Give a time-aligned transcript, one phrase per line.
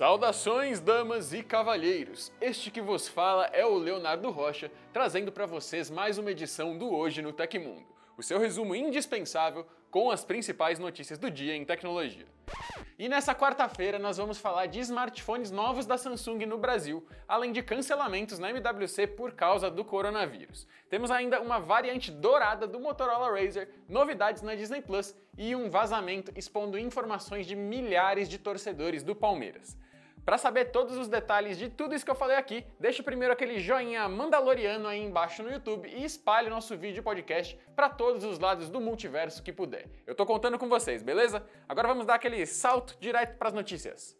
[0.00, 2.32] Saudações, damas e cavalheiros!
[2.40, 6.90] Este que vos fala é o Leonardo Rocha, trazendo para vocês mais uma edição do
[6.90, 7.84] Hoje no Tecmundo,
[8.16, 12.24] o seu resumo indispensável com as principais notícias do dia em tecnologia.
[12.98, 17.62] E nessa quarta-feira nós vamos falar de smartphones novos da Samsung no Brasil, além de
[17.62, 20.66] cancelamentos na MWC por causa do coronavírus.
[20.88, 26.32] Temos ainda uma variante dourada do Motorola Razr, novidades na Disney Plus e um vazamento
[26.34, 29.76] expondo informações de milhares de torcedores do Palmeiras.
[30.24, 33.58] Para saber todos os detalhes de tudo isso que eu falei aqui, deixa primeiro aquele
[33.58, 38.38] joinha mandaloriano aí embaixo no YouTube e espalhe o nosso vídeo podcast para todos os
[38.38, 39.88] lados do multiverso que puder.
[40.06, 41.44] Eu tô contando com vocês, beleza?
[41.68, 44.16] Agora vamos dar aquele salto direto para as notícias.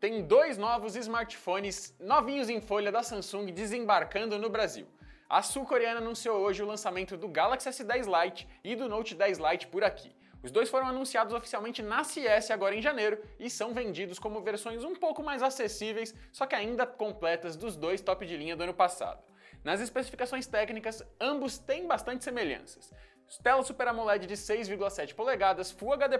[0.00, 4.86] Tem dois novos smartphones novinhos em folha da Samsung desembarcando no Brasil.
[5.28, 9.66] A sul-coreana anunciou hoje o lançamento do Galaxy S10 Lite e do Note 10 Lite
[9.66, 10.14] por aqui.
[10.42, 14.84] Os dois foram anunciados oficialmente na CS agora em janeiro e são vendidos como versões
[14.84, 18.74] um pouco mais acessíveis, só que ainda completas dos dois top de linha do ano
[18.74, 19.22] passado.
[19.64, 22.92] Nas especificações técnicas, ambos têm bastante semelhanças.
[23.36, 26.18] Tela Super AMOLED de 6,7 polegadas, Full HD+,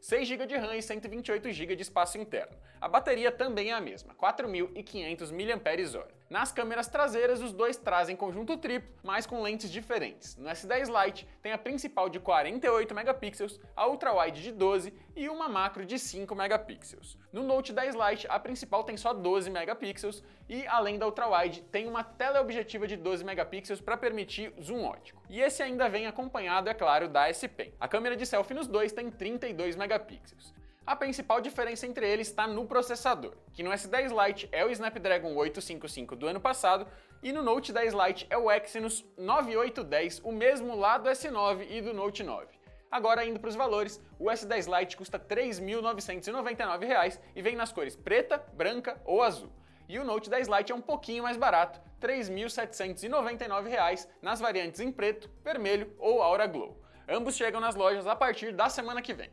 [0.00, 2.56] 6 GB de RAM e 128 GB de espaço interno.
[2.80, 6.08] A bateria também é a mesma, 4.500 mAh.
[6.28, 10.36] Nas câmeras traseiras, os dois trazem conjunto triplo, mas com lentes diferentes.
[10.36, 15.48] No S10 Lite tem a principal de 48 megapixels, a ultra-wide de 12 e uma
[15.48, 17.16] macro de 5 megapixels.
[17.32, 21.86] No Note 10 Lite, a principal tem só 12 megapixels e, além da ultra-wide, tem
[21.86, 25.22] uma teleobjetiva de 12 megapixels para permitir zoom ótico.
[25.28, 27.72] E esse ainda vem acompanhado, é claro, da S Pen.
[27.78, 30.54] A câmera de selfie nos dois tem 32 megapixels.
[30.86, 35.36] A principal diferença entre eles está no processador, que no S10 Lite é o Snapdragon
[35.36, 36.86] 855 do ano passado
[37.22, 41.82] e no Note 10 Lite é o Exynos 9810, o mesmo lá do S9 e
[41.82, 42.46] do Note 9.
[42.90, 47.94] Agora, indo para os valores, o S10 Lite custa R$ 3.999 e vem nas cores
[47.94, 49.52] preta, branca ou azul.
[49.88, 54.92] E o Note 10 Lite é um pouquinho mais barato, R$ 3.799 nas variantes em
[54.92, 56.78] preto, vermelho ou Aura Glow.
[57.08, 59.30] Ambos chegam nas lojas a partir da semana que vem.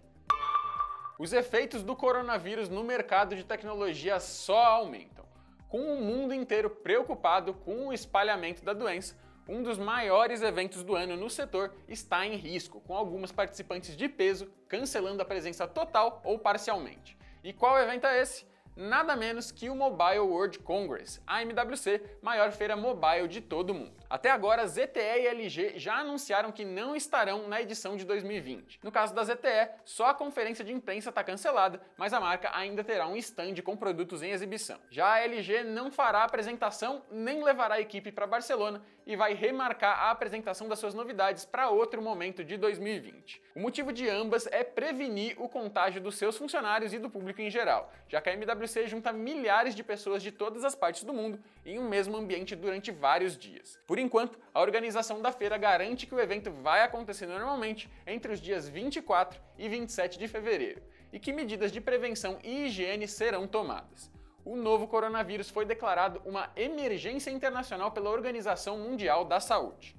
[1.20, 5.26] Os efeitos do coronavírus no mercado de tecnologia só aumentam.
[5.68, 9.18] Com o mundo inteiro preocupado com o espalhamento da doença,
[9.48, 14.08] um dos maiores eventos do ano no setor está em risco, com algumas participantes de
[14.08, 17.18] peso cancelando a presença total ou parcialmente.
[17.44, 18.46] E qual evento é esse?
[18.76, 23.74] Nada menos que o Mobile World Congress, a MWC, maior feira mobile de todo o
[23.74, 23.94] mundo.
[24.08, 28.80] Até agora, ZTE e LG já anunciaram que não estarão na edição de 2020.
[28.84, 32.84] No caso da ZTE, só a conferência de imprensa está cancelada, mas a marca ainda
[32.84, 34.80] terá um stand com produtos em exibição.
[34.92, 40.00] Já a LG não fará apresentação nem levará a equipe para Barcelona e vai remarcar
[40.00, 43.42] a apresentação das suas novidades para outro momento de 2020.
[43.56, 47.50] O motivo de ambas é prevenir o contágio dos seus funcionários e do público em
[47.50, 51.40] geral, já que a MWC junta milhares de pessoas de todas as partes do mundo
[51.66, 53.80] em um mesmo ambiente durante vários dias.
[53.86, 58.42] Por enquanto, a organização da feira garante que o evento vai acontecer normalmente entre os
[58.42, 64.14] dias 24 e 27 de fevereiro e que medidas de prevenção e higiene serão tomadas
[64.46, 69.96] o novo coronavírus foi declarado uma emergência internacional pela Organização Mundial da Saúde.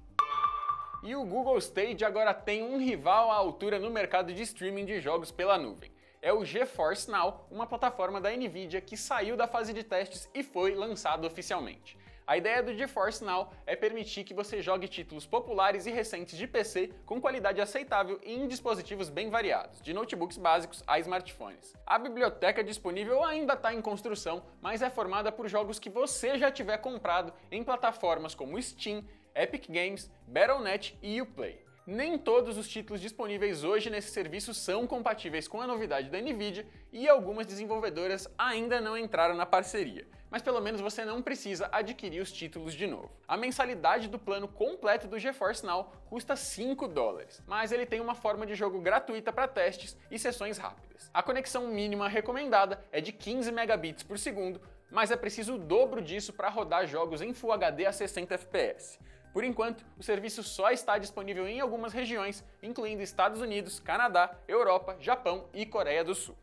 [1.03, 5.01] E o Google Stage agora tem um rival à altura no mercado de streaming de
[5.01, 5.91] jogos pela nuvem.
[6.21, 10.41] É o GeForce Now, uma plataforma da Nvidia que saiu da fase de testes e
[10.41, 11.97] foi lançado oficialmente.
[12.27, 16.45] A ideia do GeForce Now é permitir que você jogue títulos populares e recentes de
[16.45, 21.73] PC com qualidade aceitável e em dispositivos bem variados, de notebooks básicos a smartphones.
[21.85, 26.51] A biblioteca disponível ainda está em construção, mas é formada por jogos que você já
[26.51, 31.66] tiver comprado em plataformas como Steam, Epic Games, Battle.net e Uplay.
[31.87, 36.67] Nem todos os títulos disponíveis hoje nesse serviço são compatíveis com a novidade da Nvidia
[36.91, 42.19] e algumas desenvolvedoras ainda não entraram na parceria, mas pelo menos você não precisa adquirir
[42.19, 43.09] os títulos de novo.
[43.25, 48.13] A mensalidade do plano completo do GeForce Now custa 5 dólares, mas ele tem uma
[48.13, 51.09] forma de jogo gratuita para testes e sessões rápidas.
[51.13, 54.59] A conexão mínima recomendada é de 15 megabits por segundo,
[54.91, 58.99] mas é preciso o dobro disso para rodar jogos em Full HD a 60 FPS.
[59.37, 64.97] Por enquanto, o serviço só está disponível em algumas regiões, incluindo Estados Unidos, Canadá, Europa,
[64.99, 66.35] Japão e Coreia do Sul.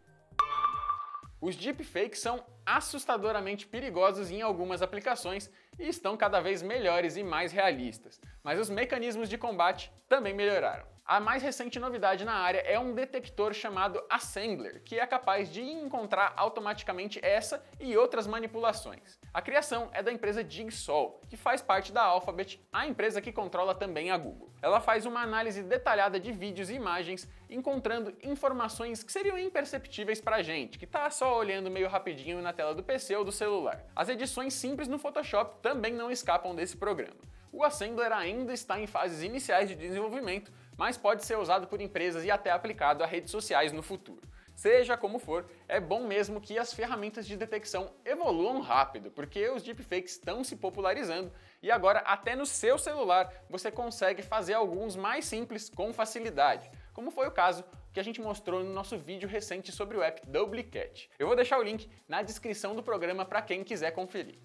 [1.41, 7.53] Os deepfakes são assustadoramente perigosos em algumas aplicações e estão cada vez melhores e mais
[7.53, 10.95] realistas, mas os mecanismos de combate também melhoraram.
[11.07, 15.61] A mais recente novidade na área é um detector chamado Assembler, que é capaz de
[15.61, 19.19] encontrar automaticamente essa e outras manipulações.
[19.33, 23.75] A criação é da empresa Jigsaw, que faz parte da Alphabet, a empresa que controla
[23.75, 24.51] também a Google.
[24.63, 30.41] Ela faz uma análise detalhada de vídeos e imagens, encontrando informações que seriam imperceptíveis pra
[30.41, 33.85] gente, que tá só olhando meio rapidinho na tela do PC ou do celular.
[33.95, 37.17] As edições simples no Photoshop também não escapam desse programa.
[37.51, 42.23] O Assembler ainda está em fases iniciais de desenvolvimento, mas pode ser usado por empresas
[42.23, 44.21] e até aplicado a redes sociais no futuro.
[44.55, 49.63] Seja como for, é bom mesmo que as ferramentas de detecção evoluam rápido, porque os
[49.63, 51.33] deepfakes estão se popularizando
[51.63, 57.11] e agora até no seu celular você consegue fazer alguns mais simples com facilidade, como
[57.11, 61.09] foi o caso que a gente mostrou no nosso vídeo recente sobre o app Doublecat.
[61.19, 64.39] Eu vou deixar o link na descrição do programa para quem quiser conferir.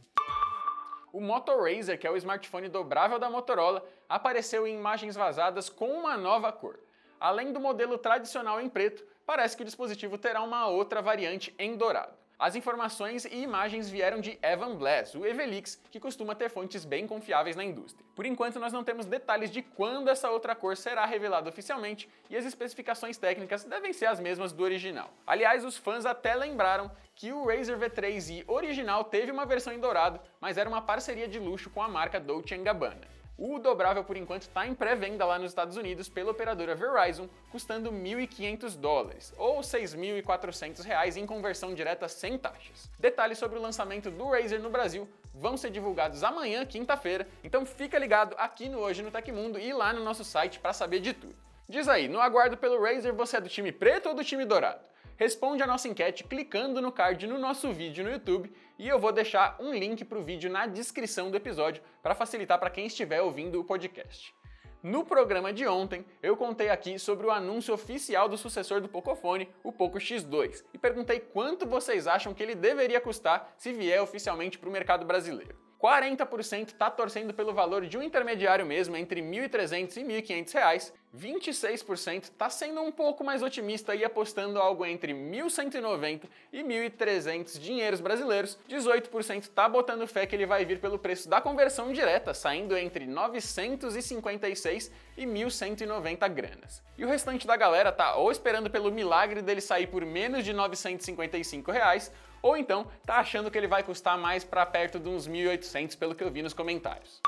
[1.11, 5.89] O Moto Razr, que é o smartphone dobrável da Motorola, apareceu em imagens vazadas com
[5.89, 6.79] uma nova cor.
[7.19, 11.75] Além do modelo tradicional em preto, parece que o dispositivo terá uma outra variante em
[11.75, 12.18] dourado.
[12.39, 17.05] As informações e imagens vieram de Evan Blass, o Evelix, que costuma ter fontes bem
[17.05, 18.05] confiáveis na indústria.
[18.15, 22.37] Por enquanto, nós não temos detalhes de quando essa outra cor será revelada oficialmente e
[22.37, 25.09] as especificações técnicas devem ser as mesmas do original.
[25.27, 30.21] Aliás, os fãs até lembraram que o Razer V3i original teve uma versão em dourado,
[30.39, 33.18] mas era uma parceria de luxo com a marca Dolce Gabbana.
[33.41, 37.89] O dobrável, por enquanto, está em pré-venda lá nos Estados Unidos pela operadora Verizon, custando
[37.89, 42.91] 1.500 dólares, ou 6.400 reais em conversão direta sem taxas.
[42.99, 47.97] Detalhes sobre o lançamento do Razer no Brasil vão ser divulgados amanhã, quinta-feira, então fica
[47.97, 51.35] ligado aqui no Hoje no Tecmundo e lá no nosso site para saber de tudo.
[51.69, 54.81] Diz aí, no aguardo pelo Razer você é do time preto ou do time dourado?
[55.19, 59.11] responde a nossa enquete clicando no card no nosso vídeo no YouTube e eu vou
[59.11, 63.21] deixar um link para o vídeo na descrição do episódio para facilitar para quem estiver
[63.21, 64.33] ouvindo o podcast.
[64.81, 69.49] No programa de ontem, eu contei aqui sobre o anúncio oficial do sucessor do Pocophone,
[69.61, 74.57] o Poco X2, e perguntei quanto vocês acham que ele deveria custar se vier oficialmente
[74.57, 75.68] para o mercado brasileiro.
[75.81, 80.91] 40% está torcendo pelo valor de um intermediário mesmo, entre R$ 1.300 e R$ 1.500,
[81.17, 88.01] 26% está sendo um pouco mais otimista e apostando algo entre 1.190 e 1.300 dinheiros
[88.01, 92.77] brasileiros, 18% está botando fé que ele vai vir pelo preço da conversão direta, saindo
[92.77, 96.83] entre 956 e 1.190 granas.
[96.97, 100.51] E o restante da galera tá ou esperando pelo milagre dele sair por menos de
[100.51, 102.11] 955 reais,
[102.41, 106.15] ou então tá achando que ele vai custar mais para perto de uns 1.800 pelo
[106.15, 107.21] que eu vi nos comentários.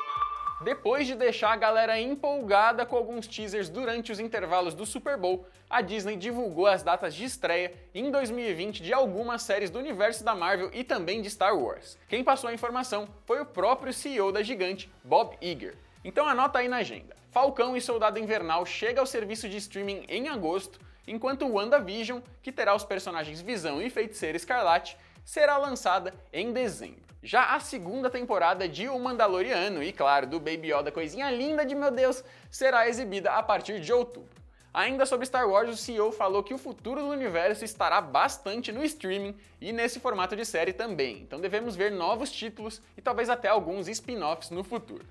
[0.63, 5.43] Depois de deixar a galera empolgada com alguns teasers durante os intervalos do Super Bowl,
[5.67, 10.35] a Disney divulgou as datas de estreia em 2020 de algumas séries do universo da
[10.35, 11.97] Marvel e também de Star Wars.
[12.07, 15.75] Quem passou a informação foi o próprio CEO da gigante, Bob Iger.
[16.03, 17.15] Então anota aí na agenda.
[17.31, 22.75] Falcão e Soldado Invernal chega ao serviço de streaming em agosto, enquanto WandaVision, que terá
[22.75, 27.11] os personagens Visão e Feiticeira Escarlate, será lançada em dezembro.
[27.23, 31.75] Já a segunda temporada de O Mandaloriano e, claro, do Baby Yoda, coisinha linda de
[31.75, 34.41] meu Deus, será exibida a partir de outubro.
[34.73, 38.83] Ainda sobre Star Wars, o CEO falou que o futuro do universo estará bastante no
[38.85, 43.49] streaming e nesse formato de série também, então devemos ver novos títulos e talvez até
[43.49, 45.05] alguns spin-offs no futuro.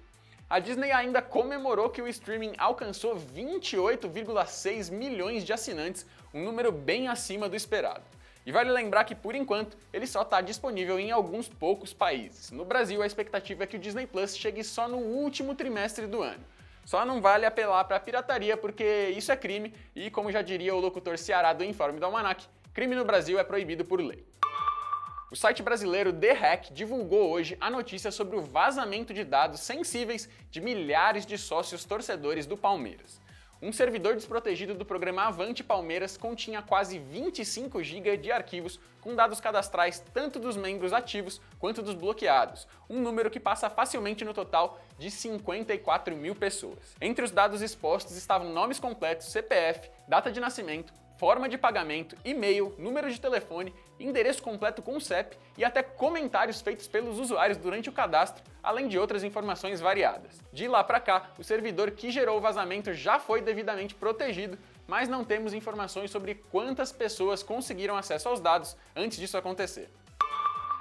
[0.50, 6.04] A Disney ainda comemorou que o streaming alcançou 28,6 milhões de assinantes,
[6.34, 8.02] um número bem acima do esperado.
[8.44, 12.50] E vale lembrar que, por enquanto, ele só está disponível em alguns poucos países.
[12.50, 16.20] No Brasil, a expectativa é que o Disney Plus chegue só no último trimestre do
[16.20, 16.44] ano.
[16.84, 20.74] Só não vale apelar para a pirataria porque isso é crime e, como já diria
[20.74, 22.44] o locutor Ceará do Informe do Almanac,
[22.74, 24.26] crime no Brasil é proibido por lei.
[25.32, 30.28] O site brasileiro The Hack divulgou hoje a notícia sobre o vazamento de dados sensíveis
[30.50, 33.20] de milhares de sócios torcedores do Palmeiras.
[33.62, 39.40] Um servidor desprotegido do programa Avante Palmeiras continha quase 25 GB de arquivos com dados
[39.40, 44.80] cadastrais tanto dos membros ativos quanto dos bloqueados, um número que passa facilmente no total
[44.98, 46.96] de 54 mil pessoas.
[47.00, 52.74] Entre os dados expostos estavam nomes completos, CPF, data de nascimento, forma de pagamento, e-mail,
[52.78, 57.92] número de telefone, endereço completo com CEP e até comentários feitos pelos usuários durante o
[57.92, 60.40] cadastro, além de outras informações variadas.
[60.50, 64.56] De lá para cá, o servidor que gerou o vazamento já foi devidamente protegido,
[64.88, 69.90] mas não temos informações sobre quantas pessoas conseguiram acesso aos dados antes disso acontecer.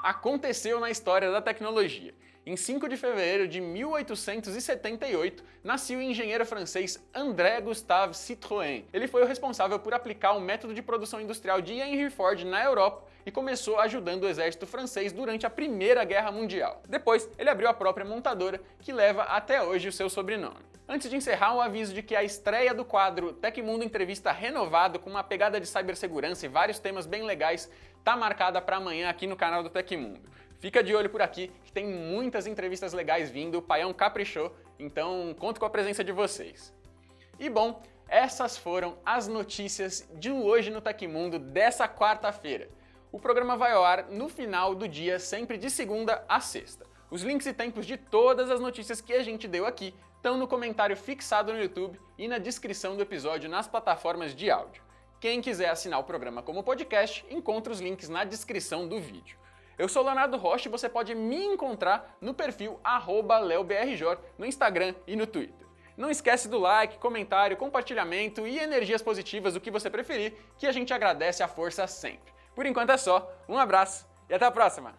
[0.01, 2.13] Aconteceu na história da tecnologia.
[2.49, 8.85] Em 5 de fevereiro de 1878, nasceu o engenheiro francês André Gustave Citroën.
[8.91, 12.63] Ele foi o responsável por aplicar o método de produção industrial de Henry Ford na
[12.63, 16.81] Europa e começou ajudando o exército francês durante a Primeira Guerra Mundial.
[16.89, 20.57] Depois, ele abriu a própria montadora, que leva até hoje o seu sobrenome.
[20.87, 25.07] Antes de encerrar, um aviso de que a estreia do quadro Tecmundo Entrevista renovado, com
[25.07, 29.35] uma pegada de cibersegurança e vários temas bem legais, está marcada para amanhã aqui no
[29.35, 30.19] canal do Tecmundo.
[30.59, 35.33] Fica de olho por aqui, que tem muitas entrevistas legais vindo, o Paião caprichou, então
[35.39, 36.73] conto com a presença de vocês.
[37.39, 42.69] E bom, essas foram as notícias de hoje no Tecmundo dessa quarta-feira.
[43.11, 46.85] O programa vai ao ar no final do dia, sempre de segunda a sexta.
[47.09, 50.47] Os links e tempos de todas as notícias que a gente deu aqui estão no
[50.47, 54.83] comentário fixado no YouTube e na descrição do episódio nas plataformas de áudio.
[55.21, 59.37] Quem quiser assinar o programa como podcast, encontra os links na descrição do vídeo.
[59.79, 62.77] Eu sou Leonardo Rocha e você pode me encontrar no perfil
[63.39, 65.65] leobrjor no Instagram e no Twitter.
[65.95, 70.73] Não esquece do like, comentário, compartilhamento e energias positivas, o que você preferir, que a
[70.73, 72.33] gente agradece a força sempre.
[72.53, 74.93] Por enquanto é só, um abraço e até a próxima!